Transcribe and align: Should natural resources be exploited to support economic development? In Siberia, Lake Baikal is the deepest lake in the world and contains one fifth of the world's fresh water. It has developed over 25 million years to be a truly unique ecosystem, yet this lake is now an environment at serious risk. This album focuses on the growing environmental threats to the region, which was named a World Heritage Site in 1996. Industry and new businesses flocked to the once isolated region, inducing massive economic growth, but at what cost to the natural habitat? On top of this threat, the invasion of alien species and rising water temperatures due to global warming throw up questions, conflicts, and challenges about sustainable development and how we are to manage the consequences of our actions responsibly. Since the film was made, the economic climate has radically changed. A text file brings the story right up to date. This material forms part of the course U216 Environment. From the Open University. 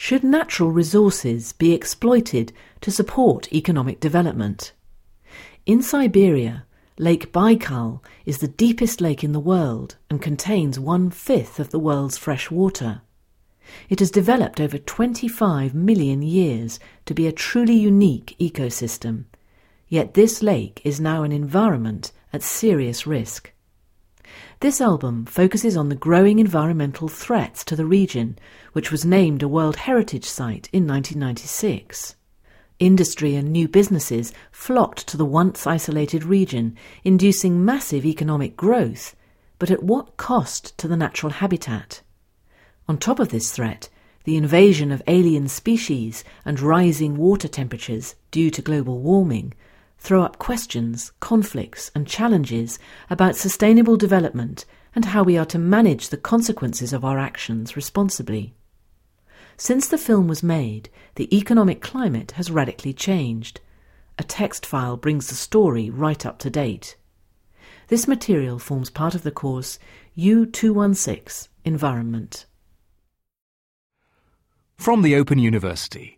Should 0.00 0.22
natural 0.22 0.70
resources 0.70 1.52
be 1.52 1.72
exploited 1.72 2.52
to 2.82 2.92
support 2.92 3.52
economic 3.52 3.98
development? 3.98 4.72
In 5.66 5.82
Siberia, 5.82 6.66
Lake 7.00 7.32
Baikal 7.32 8.00
is 8.24 8.38
the 8.38 8.46
deepest 8.46 9.00
lake 9.00 9.24
in 9.24 9.32
the 9.32 9.40
world 9.40 9.96
and 10.08 10.22
contains 10.22 10.78
one 10.78 11.10
fifth 11.10 11.58
of 11.58 11.70
the 11.70 11.80
world's 11.80 12.16
fresh 12.16 12.48
water. 12.48 13.00
It 13.88 13.98
has 13.98 14.12
developed 14.12 14.60
over 14.60 14.78
25 14.78 15.74
million 15.74 16.22
years 16.22 16.78
to 17.06 17.12
be 17.12 17.26
a 17.26 17.32
truly 17.32 17.74
unique 17.74 18.36
ecosystem, 18.38 19.24
yet 19.88 20.14
this 20.14 20.44
lake 20.44 20.80
is 20.84 21.00
now 21.00 21.24
an 21.24 21.32
environment 21.32 22.12
at 22.32 22.44
serious 22.44 23.04
risk. 23.04 23.52
This 24.60 24.80
album 24.80 25.24
focuses 25.24 25.76
on 25.76 25.88
the 25.88 25.94
growing 25.94 26.38
environmental 26.38 27.08
threats 27.08 27.64
to 27.64 27.76
the 27.76 27.86
region, 27.86 28.38
which 28.72 28.90
was 28.90 29.04
named 29.04 29.42
a 29.42 29.48
World 29.48 29.76
Heritage 29.76 30.24
Site 30.24 30.68
in 30.72 30.86
1996. 30.86 32.16
Industry 32.78 33.34
and 33.34 33.50
new 33.50 33.68
businesses 33.68 34.32
flocked 34.50 35.06
to 35.08 35.16
the 35.16 35.24
once 35.24 35.66
isolated 35.66 36.24
region, 36.24 36.76
inducing 37.04 37.64
massive 37.64 38.04
economic 38.04 38.56
growth, 38.56 39.16
but 39.58 39.70
at 39.70 39.82
what 39.82 40.16
cost 40.16 40.76
to 40.78 40.86
the 40.86 40.96
natural 40.96 41.32
habitat? 41.32 42.02
On 42.88 42.96
top 42.96 43.18
of 43.18 43.30
this 43.30 43.50
threat, 43.50 43.88
the 44.24 44.36
invasion 44.36 44.92
of 44.92 45.02
alien 45.06 45.48
species 45.48 46.22
and 46.44 46.60
rising 46.60 47.16
water 47.16 47.48
temperatures 47.48 48.14
due 48.30 48.50
to 48.50 48.62
global 48.62 48.98
warming 48.98 49.54
throw 49.98 50.22
up 50.22 50.38
questions, 50.38 51.12
conflicts, 51.20 51.90
and 51.94 52.06
challenges 52.06 52.78
about 53.10 53.36
sustainable 53.36 53.96
development 53.96 54.64
and 54.94 55.06
how 55.06 55.22
we 55.22 55.36
are 55.36 55.46
to 55.46 55.58
manage 55.58 56.08
the 56.08 56.16
consequences 56.16 56.92
of 56.92 57.04
our 57.04 57.18
actions 57.18 57.76
responsibly. 57.76 58.54
Since 59.56 59.88
the 59.88 59.98
film 59.98 60.28
was 60.28 60.42
made, 60.42 60.88
the 61.16 61.36
economic 61.36 61.80
climate 61.80 62.32
has 62.32 62.50
radically 62.50 62.92
changed. 62.92 63.60
A 64.18 64.22
text 64.22 64.64
file 64.64 64.96
brings 64.96 65.28
the 65.28 65.34
story 65.34 65.90
right 65.90 66.24
up 66.24 66.38
to 66.40 66.50
date. 66.50 66.96
This 67.88 68.06
material 68.06 68.58
forms 68.58 68.90
part 68.90 69.14
of 69.14 69.22
the 69.22 69.30
course 69.30 69.78
U216 70.16 71.48
Environment. 71.64 72.46
From 74.76 75.02
the 75.02 75.16
Open 75.16 75.38
University. 75.38 76.17